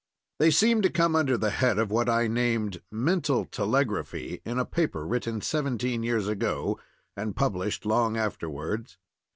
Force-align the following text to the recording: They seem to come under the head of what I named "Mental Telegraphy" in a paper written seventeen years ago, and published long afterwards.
They 0.39 0.49
seem 0.49 0.81
to 0.81 0.89
come 0.89 1.15
under 1.15 1.37
the 1.37 1.51
head 1.51 1.77
of 1.77 1.91
what 1.91 2.09
I 2.09 2.25
named 2.25 2.81
"Mental 2.89 3.45
Telegraphy" 3.45 4.41
in 4.43 4.57
a 4.57 4.65
paper 4.65 5.05
written 5.05 5.41
seventeen 5.41 6.01
years 6.01 6.27
ago, 6.27 6.79
and 7.15 7.35
published 7.35 7.85
long 7.85 8.17
afterwards. 8.17 8.97